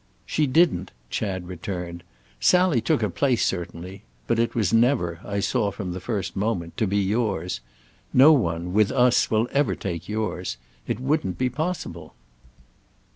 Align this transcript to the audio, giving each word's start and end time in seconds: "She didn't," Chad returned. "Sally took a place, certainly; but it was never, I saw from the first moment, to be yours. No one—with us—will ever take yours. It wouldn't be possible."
"She 0.25 0.47
didn't," 0.47 0.89
Chad 1.11 1.47
returned. 1.47 2.01
"Sally 2.39 2.81
took 2.81 3.03
a 3.03 3.09
place, 3.11 3.45
certainly; 3.45 4.01
but 4.25 4.39
it 4.39 4.55
was 4.55 4.73
never, 4.73 5.19
I 5.23 5.41
saw 5.41 5.69
from 5.69 5.93
the 5.93 5.99
first 5.99 6.35
moment, 6.35 6.75
to 6.77 6.87
be 6.87 6.97
yours. 6.97 7.59
No 8.11 8.33
one—with 8.33 8.91
us—will 8.91 9.47
ever 9.51 9.75
take 9.75 10.09
yours. 10.09 10.57
It 10.87 10.99
wouldn't 10.99 11.37
be 11.37 11.49
possible." 11.49 12.15